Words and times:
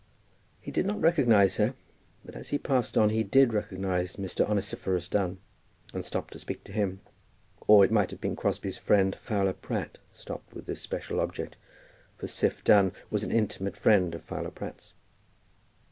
He 0.59 0.71
did 0.71 0.87
not 0.87 0.99
recognize 0.99 1.57
her, 1.57 1.75
but 2.25 2.33
as 2.35 2.49
he 2.49 2.57
passed 2.57 2.97
on 2.97 3.11
he 3.11 3.21
did 3.23 3.53
recognize 3.53 4.15
Mr. 4.15 4.49
Onesiphorus 4.49 5.07
Dunn, 5.07 5.37
and 5.93 6.03
stopped 6.03 6.33
to 6.33 6.39
speak 6.39 6.63
to 6.63 6.71
him. 6.71 7.01
Or 7.67 7.85
it 7.85 7.91
might 7.91 8.09
have 8.09 8.19
been 8.19 8.33
that 8.33 8.41
Crosbie's 8.41 8.79
friend 8.79 9.15
Fowler 9.15 9.53
Pratt 9.53 9.99
stopped 10.11 10.55
with 10.55 10.65
this 10.65 10.81
special 10.81 11.19
object, 11.19 11.55
for 12.17 12.25
Siph 12.25 12.63
Dunn 12.63 12.93
was 13.11 13.23
an 13.23 13.31
intimate 13.31 13.77
friend 13.77 14.15
of 14.15 14.23
Fowler 14.23 14.49
Pratt's. 14.49 14.95